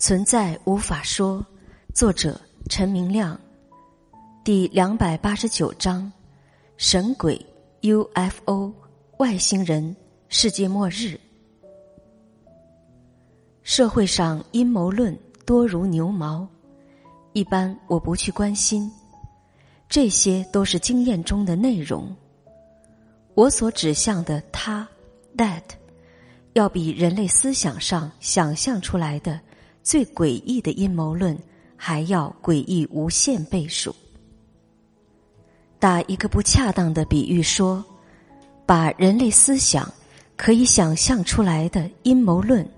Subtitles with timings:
[0.00, 1.44] 存在无法说，
[1.92, 3.38] 作者陈明亮，
[4.42, 6.10] 第两百八十九章：
[6.78, 7.38] 神鬼、
[7.82, 8.72] UFO、
[9.18, 9.94] 外星人、
[10.30, 11.20] 世界末日。
[13.62, 16.48] 社会上阴谋论多如牛毛，
[17.34, 18.90] 一般我不去关心，
[19.86, 22.10] 这些都是经验中的内容。
[23.34, 24.88] 我所指向的他
[25.36, 25.62] ，that，
[26.54, 29.38] 要比人类思想上想象出来的。
[29.82, 31.38] 最诡异的阴谋论
[31.76, 33.94] 还要诡异无限倍数。
[35.78, 37.82] 打一个不恰当的比喻说，
[38.66, 39.90] 把人类思想
[40.36, 42.68] 可以想象出来的阴谋论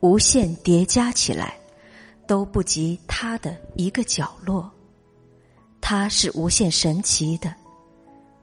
[0.00, 1.54] 无限叠加起来，
[2.26, 4.70] 都不及它的一个角落。
[5.80, 7.54] 它是无限神奇的，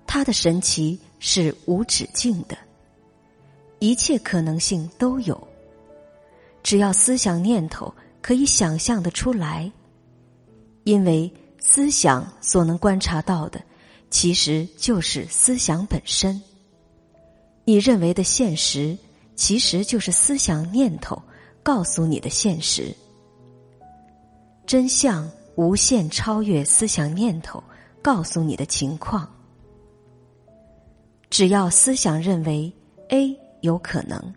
[0.05, 2.55] 它的神奇是无止境的，
[3.79, 5.48] 一切可能性都有。
[6.63, 9.71] 只要思想念头可以想象的出来，
[10.84, 13.62] 因为思想所能观察到的，
[14.09, 16.41] 其实就是思想本身。
[17.63, 18.98] 你认为的现实，
[19.35, 21.21] 其实就是思想念头
[21.63, 22.95] 告诉你的现实。
[24.65, 27.63] 真相无限超越思想念头
[28.01, 29.29] 告诉你的情况。
[31.29, 32.71] 只要思想认为
[33.09, 34.34] A 有可能，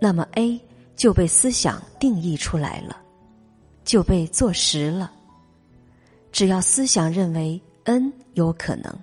[0.00, 0.60] 那么 A。
[0.94, 3.00] 就被思想定义出来了，
[3.84, 5.10] 就被坐实了。
[6.30, 8.96] 只要思想认为 N 有可能，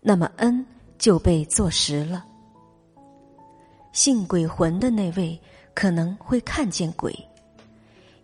[0.00, 0.64] 那么 N
[0.98, 2.24] 就被坐实了。
[3.92, 5.38] 信鬼魂的那位
[5.74, 7.14] 可能会看见鬼，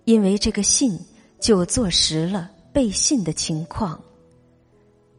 [0.05, 0.99] 因为这个信
[1.41, 4.01] 就坐实了被信的情况。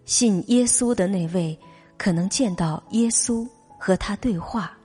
[0.06, 1.58] 信耶稣的那位
[1.98, 4.76] 可能见到耶稣和他对话，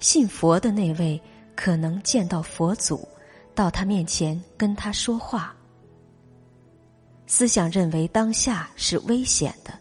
[0.00, 1.20] 信佛的那位。
[1.56, 3.08] 可能见到佛祖，
[3.54, 5.52] 到他面前跟他说话。
[7.26, 9.76] 思想认为当下是危险的，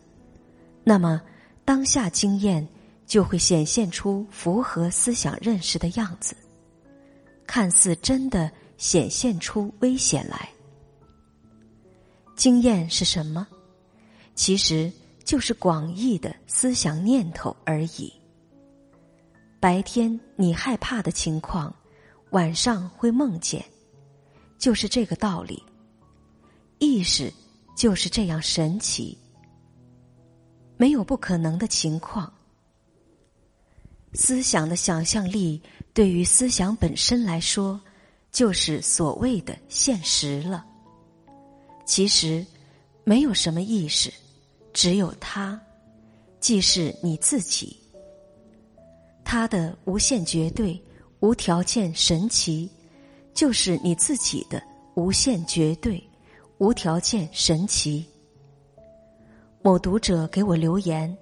[0.84, 1.22] 那么
[1.64, 2.68] 当下经验
[3.06, 6.36] 就会显现出符合思想认识的样子，
[7.46, 10.50] 看似真的显现出危险来。
[12.36, 13.46] 经验是什么？
[14.34, 14.92] 其实
[15.24, 18.12] 就是广义的思想念头而已。
[19.66, 21.76] 白天你害怕的情况，
[22.30, 23.66] 晚上会梦见，
[24.60, 25.64] 就是这个道理。
[26.78, 27.34] 意识
[27.76, 29.18] 就是这样神奇，
[30.78, 32.32] 没有不可能的情况。
[34.14, 35.60] 思想的想象力
[35.96, 37.82] 对于思想本身来说，
[38.32, 40.64] 就是所谓的现实了。
[41.88, 42.46] 其实
[43.04, 44.14] 没有什么意识，
[44.74, 45.60] 只有它，
[46.40, 47.76] 既是你自己。
[49.26, 50.80] 他的无限绝对、
[51.20, 52.70] 无条件神奇，
[53.34, 54.62] 就是你自己的
[54.94, 56.02] 无限绝对、
[56.60, 58.06] 无条件神奇。
[59.64, 61.14] 某读者给我留言，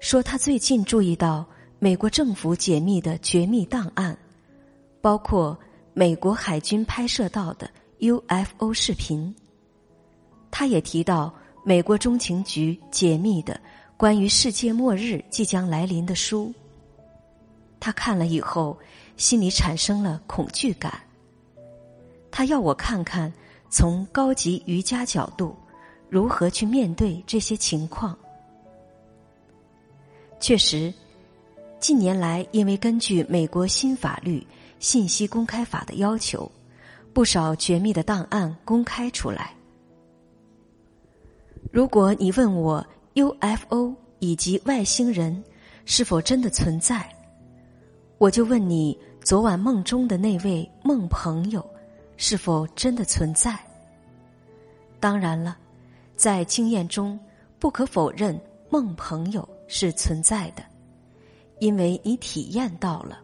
[0.00, 1.46] 说他最近注意到
[1.78, 4.18] 美国政府解密的绝密档案，
[5.00, 5.56] 包括
[5.94, 7.70] 美国海军拍摄到的
[8.00, 9.32] UFO 视频。
[10.50, 11.32] 他也提到
[11.64, 13.60] 美国中情局解密的
[13.96, 16.52] 关于世界末日即将来临的书。
[17.86, 18.76] 他看了以后，
[19.16, 20.92] 心里产生了恐惧感。
[22.32, 23.32] 他要我看看
[23.70, 25.54] 从高级瑜伽角度
[26.08, 28.18] 如何去面对这些情况。
[30.40, 30.92] 确实，
[31.78, 34.40] 近年来因为根据美国新法律
[34.80, 36.50] 《信息公开法》的要求，
[37.12, 39.54] 不少绝密的档案公开出来。
[41.70, 45.40] 如果你问我 UFO 以及外星人
[45.84, 47.08] 是否真的存在？
[48.18, 51.64] 我就问你，昨晚梦中的那位梦朋友，
[52.16, 53.58] 是否真的存在？
[54.98, 55.58] 当然了，
[56.16, 57.18] 在经验中
[57.58, 58.40] 不可否认
[58.70, 60.62] 梦朋友是存在的，
[61.60, 63.20] 因为你体验到了。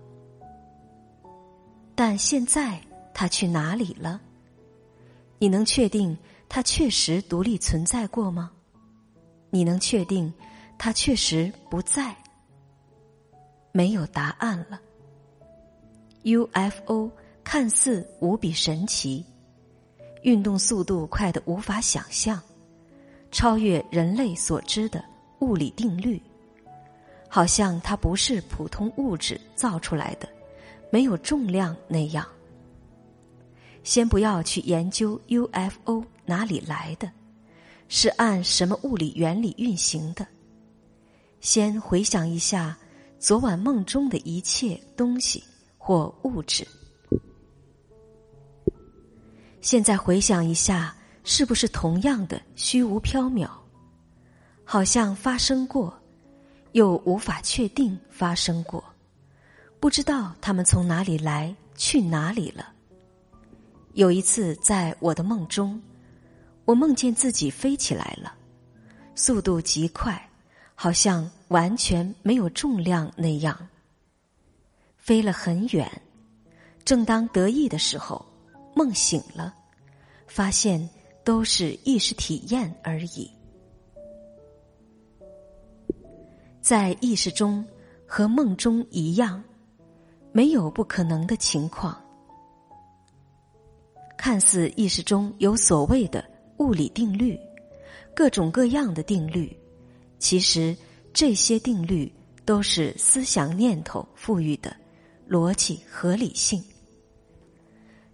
[1.95, 2.79] 但现在
[3.15, 4.21] 他去哪里了？
[5.39, 6.17] 你能确定
[6.51, 8.51] 他确实独立存在过吗？
[9.49, 10.31] 你能确定
[10.77, 12.15] 他确实不在？
[13.73, 14.81] 没有答案了。
[16.23, 17.11] UFO
[17.43, 19.25] 看似无比神奇，
[20.23, 22.41] 运动速度快的无法想象，
[23.33, 25.05] 超越人类所知的
[25.41, 26.23] 物理定律，
[27.29, 30.29] 好像它不是普通物质造出来的，
[30.91, 32.25] 没有重量那样。
[33.83, 37.11] 先不要去研究 UFO 哪里来的，
[37.89, 40.25] 是按什么物理原理运行的。
[41.41, 42.79] 先回想一下
[43.23, 45.45] 昨晚梦中的一切东西
[45.79, 46.67] 或物质。
[49.61, 50.93] 现在回想一下，
[51.23, 53.49] 是不是同样的虚无缥缈？
[54.65, 55.97] 好像发生过，
[56.73, 58.83] 又无法确定发生过，
[59.79, 62.73] 不知道他们从哪里来，去哪里了。
[63.93, 65.81] 有一次，在我的梦中，
[66.65, 68.35] 我梦见自己飞起来了，
[69.15, 70.21] 速度极快，
[70.75, 73.69] 好像完全没有重量那样，
[74.97, 75.89] 飞了很远。
[76.85, 78.25] 正当得意的时候，
[78.75, 79.55] 梦醒了，
[80.27, 80.89] 发现
[81.23, 83.31] 都是意识体验而已。
[86.61, 87.65] 在意识中
[88.07, 89.45] 和梦中一样，
[90.33, 92.03] 没有不可能的情况。
[94.17, 96.25] 看似意识中有所谓的
[96.59, 97.39] 物理定律，
[98.15, 99.55] 各种各样的定律，
[100.19, 100.77] 其实
[101.13, 102.11] 这些定律
[102.45, 104.75] 都是思想念头赋予的
[105.29, 106.63] 逻辑合理性。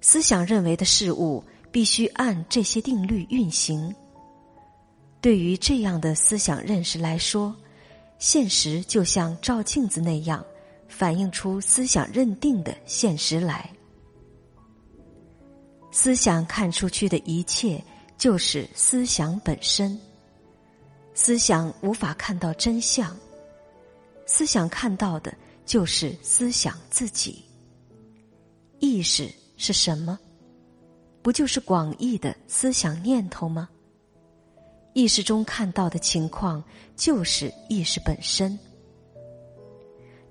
[0.00, 1.42] 思想认为的事物
[1.72, 3.94] 必须按这些定律运行。
[5.20, 7.54] 对于这样的思想认识来说，
[8.18, 10.44] 现实就像照镜子那样，
[10.88, 13.68] 反映出思想认定的现实来。
[15.90, 17.82] 思想看出去的一切，
[18.16, 19.98] 就是思想本身。
[21.20, 23.14] 思想无法看到真相，
[24.24, 25.34] 思想看到的
[25.66, 27.44] 就是思想自己。
[28.78, 30.16] 意识是什么？
[31.20, 33.68] 不就是广义的思想念头吗？
[34.92, 36.62] 意识中看到的情况，
[36.94, 38.56] 就是意识本身。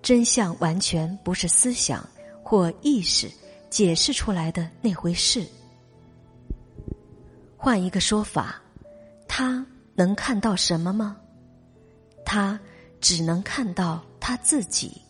[0.02, 2.10] 真相完全不是思想
[2.42, 3.30] 或意识。
[3.70, 5.46] 解释出来的那回事。
[7.58, 8.62] 换一个说法，
[9.28, 9.64] 他
[9.98, 11.18] 能看到什么吗？
[12.24, 12.60] 他
[13.02, 15.02] 只能看到他自己，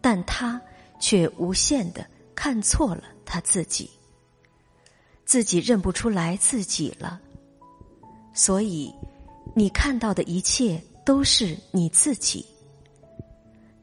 [0.00, 0.62] 但他
[1.00, 2.06] 却无限的
[2.36, 3.90] 看错了他自己，
[5.24, 7.20] 自己认不出来自己了。
[8.32, 8.94] 所以，
[9.56, 12.46] 你看到的一切都是你自己，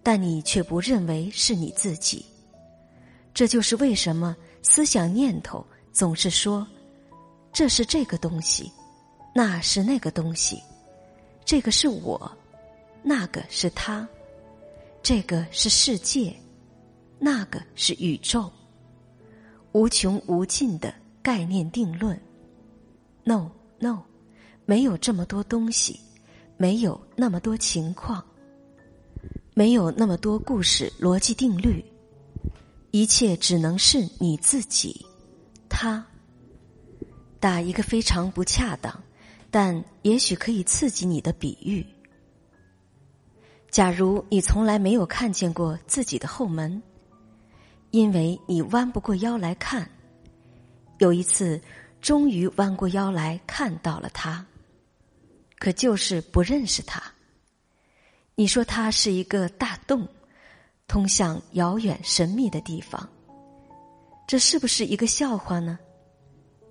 [0.02, 2.26] 但你却不认为是你自己。
[3.34, 6.66] 这就是为什么思想念头总是说
[7.52, 8.72] ：“这是这个东西，
[9.34, 10.62] 那是那个东西，
[11.46, 12.32] 这个是我，
[13.02, 14.08] 那个是他，
[15.02, 16.36] 这个是世界，
[17.18, 18.52] 那个是宇宙。”
[19.74, 22.20] 无穷无尽的概念定论。
[23.24, 23.50] No
[23.80, 24.00] No，
[24.66, 25.98] 没有这么多东西，
[26.58, 28.22] 没有那么多情况，
[29.54, 31.82] 没有那么多故事逻辑定律。
[32.92, 35.06] 一切只能是你自己，
[35.70, 36.06] 他。
[37.40, 39.02] 打一个非常不恰当，
[39.52, 41.86] 但也许可以刺激你的比喻。
[43.70, 46.82] 假如你从来没有看见过自己的后门，
[47.92, 49.88] 因为你弯不过腰来看，
[50.98, 51.62] 有一次
[52.00, 54.44] 终于弯过腰来看到了他，
[55.60, 57.04] 可就是不认识他。
[58.34, 60.08] 你说他是一个大洞。
[60.88, 63.10] 通向遥远神秘的地方，
[64.28, 65.80] 这是不是一个笑话呢？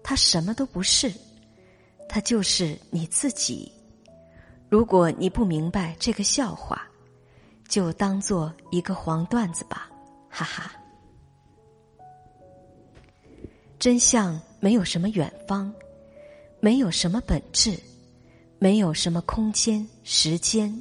[0.02, 1.10] 它什么都不是，
[2.12, 3.70] 它就是你自己。
[4.68, 6.82] 如果你不明白这个笑话，
[7.68, 9.88] 就当做一个黄段子吧，
[10.28, 10.72] 哈哈。
[13.78, 15.72] 真相没有什么远方，
[16.58, 17.78] 没有什么本质，
[18.58, 20.76] 没有什么空间、时间，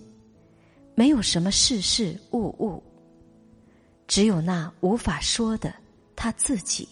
[0.96, 2.84] 没有什么事事物物。
[4.08, 5.72] 只有那无法说的
[6.15, 6.89] 他自己。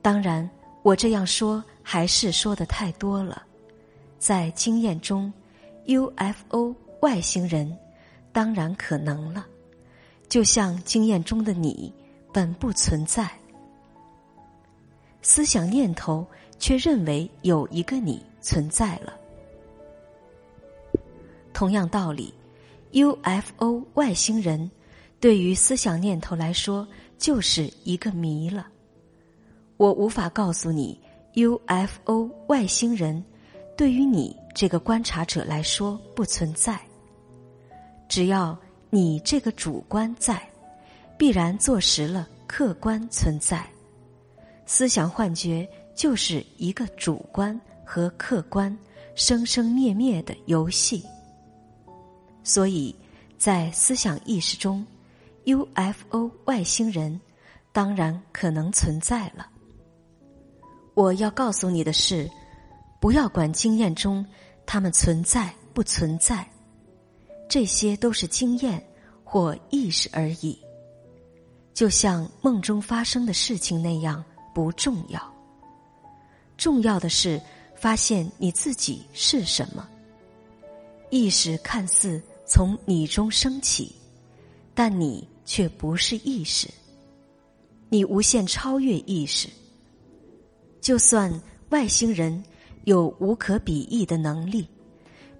[0.00, 0.48] 当然，
[0.82, 3.42] 我这样说还是说的太多了。
[4.18, 5.32] 在经验中
[5.86, 7.76] ，UFO 外星人
[8.32, 9.46] 当然可能了，
[10.28, 11.92] 就像经验中的你
[12.32, 13.30] 本不存在，
[15.22, 16.26] 思想念头
[16.58, 19.14] 却认为有一个你存在了。
[21.52, 22.32] 同样道理
[22.92, 24.70] ，UFO 外星人。
[25.18, 28.66] 对于思想念头来说，就是一个谜了。
[29.76, 30.98] 我无法告诉你
[31.34, 33.24] ，UFO 外星人
[33.76, 36.80] 对于你这个观察者来说不存在。
[38.08, 38.58] 只要
[38.90, 40.42] 你这个主观在，
[41.16, 43.64] 必然坐实了客观存在。
[44.66, 48.76] 思想幻觉就是一个主观和客观
[49.14, 51.04] 生生灭灭的游戏。
[52.42, 52.94] 所以
[53.38, 54.86] 在思想意识中。
[55.46, 57.18] UFO 外星人
[57.72, 59.48] 当然可能存在了。
[60.94, 62.30] 我要告诉你的是，
[63.00, 64.24] 不要管经验中
[64.66, 66.46] 他们存在不存在，
[67.48, 68.82] 这些都是经验
[69.24, 70.58] 或意识而已，
[71.72, 75.34] 就像梦中发生的事情那样不不重要。
[76.58, 77.40] 重要的是
[77.74, 79.88] 发现你自己是什么。
[81.08, 83.94] 意识看似从你中升起，
[84.74, 86.68] 但你却不是意识。
[87.88, 89.48] 你无限超越意识。
[90.80, 91.32] 就算
[91.70, 92.42] 外星人
[92.84, 94.66] 有无可比拟的能力，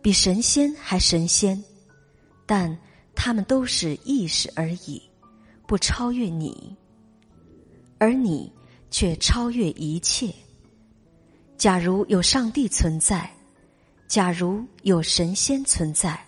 [0.03, 1.63] 比神仙还神仙，
[2.47, 2.77] 但
[3.15, 5.03] 他们都是意识而已，
[5.67, 6.77] 不超越你，
[7.99, 8.53] 而你
[8.91, 10.33] 却超越一切。
[11.57, 13.31] 假如有上帝存在。
[14.09, 16.19] 假如有神仙存在，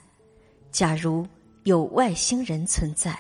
[0.70, 1.26] 假如
[1.64, 3.18] 有外星人存在，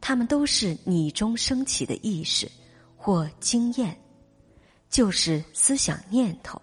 [0.00, 2.50] 他们都是你中升起的意识
[2.96, 3.96] 或经验，
[4.94, 6.62] 就是思想念头。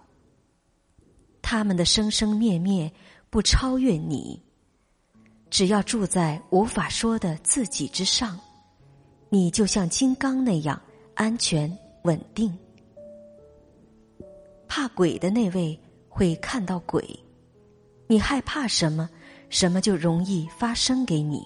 [1.42, 2.90] 他们的生生灭灭
[3.28, 4.42] 不超越你。
[5.50, 8.40] 只要住在无法说的自己之上，
[9.28, 10.80] 你就像金刚那样
[11.12, 11.70] 安全
[12.04, 12.50] 稳定。
[14.66, 15.78] 怕鬼的那位。
[16.14, 17.02] 会看到鬼，
[18.06, 19.08] 你害怕什么，
[19.48, 21.42] 什么就容易发生给你。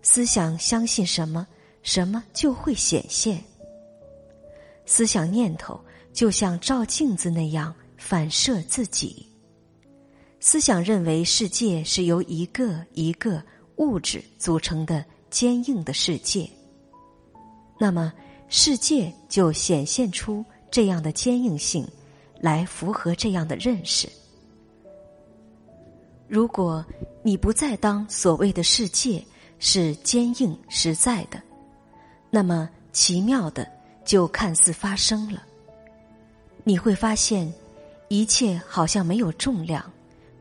[0.00, 1.44] 思想相信什么，
[1.82, 3.42] 什么就会显现。
[4.84, 5.80] 思想念头
[6.12, 9.26] 就像照镜子那样反射自己。
[10.40, 13.42] 思想认为世界是由一个一个
[13.76, 16.48] 物质组成的坚硬的世界，
[17.78, 18.12] 那么
[18.48, 21.86] 世界就显现出这样的坚硬性。
[22.42, 24.08] 来符合这样的认识。
[26.26, 26.84] 如果
[27.22, 29.24] 你不再当所谓的世界
[29.60, 31.40] 是坚硬实在的，
[32.30, 33.64] 那么奇妙的
[34.04, 35.42] 就看似发生了。
[36.64, 37.52] 你会发现，
[38.08, 39.84] 一切好像没有重量、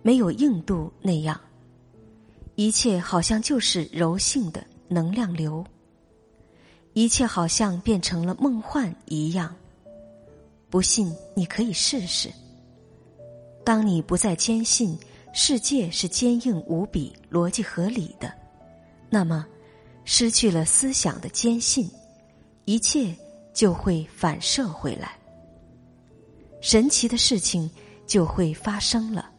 [0.01, 1.39] 没有硬度那样，
[2.56, 5.65] 一切好像就是柔性的能量流，
[6.94, 9.56] 一切好像变成了梦幻一样。
[10.70, 12.32] 不信，你可以试试。
[13.63, 14.98] 当你不再坚信
[15.34, 18.32] 世界是坚硬无比、逻辑合理的，
[19.10, 19.46] 那么
[20.03, 21.89] 失去了思想的坚信，
[22.65, 23.15] 一切
[23.53, 25.17] 就会反射回来，
[26.62, 27.70] 神奇的事情
[28.05, 29.29] 就会发生了。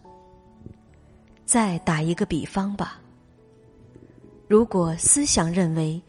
[1.45, 3.01] 再打一个比方吧，
[4.49, 6.01] 如果思想认为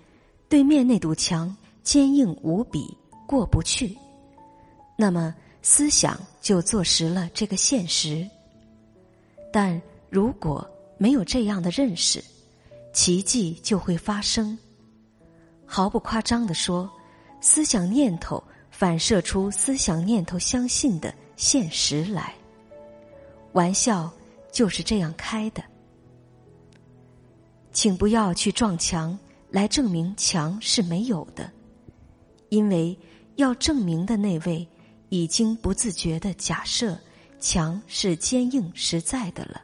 [0.47, 3.97] 对面那堵墙坚硬无比，过不去。
[4.95, 8.29] 那么，思想就坐实了这个现实。
[9.51, 10.65] 但如果
[10.97, 12.23] 没有这样的认识，
[12.93, 14.57] 奇迹就会发生。
[15.65, 16.89] 毫不夸张的说，
[17.45, 22.33] 思想念头反射出思想念头相信的现实来。
[23.51, 24.09] 玩笑
[24.49, 25.61] 就是这样开的。
[27.73, 29.19] 请不要去撞墙
[29.49, 31.51] 来证明墙是没有的，
[32.47, 32.97] 因为
[33.35, 34.65] 要证明的那位。
[35.09, 36.97] 已经不自觉的假设
[37.39, 39.61] 墙是坚硬实在的了，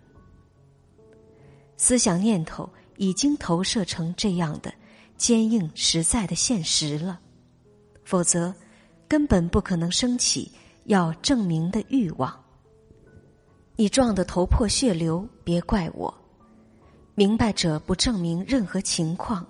[1.76, 4.72] 思想念头已经投射成这样的
[5.18, 7.20] 坚硬实在的现实了，
[8.10, 8.52] 否则
[9.08, 10.52] 根本不可能升起
[10.86, 12.44] 要证明的欲望。
[13.76, 16.12] 你撞得头破血流，别怪我。
[17.14, 19.46] 明白者不证明任何情况，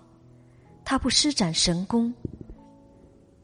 [0.84, 2.14] 他不施展神功，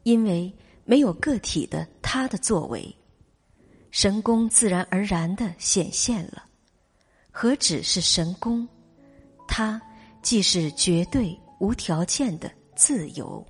[0.02, 0.52] 因为。
[0.88, 2.96] 没有个体的他的作为，
[3.90, 6.44] 神功自然而然的显现了。
[7.32, 8.68] 何止是神功？
[9.48, 9.82] 他
[10.22, 13.44] 既是绝对无条件的自由。